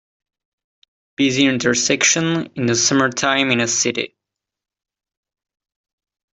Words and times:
Busy 1.15 1.45
intersection 1.45 2.47
in 2.55 2.65
the 2.65 2.73
summer 2.73 3.11
time 3.11 3.51
in 3.51 3.59
a 3.59 3.67
city 3.67 4.17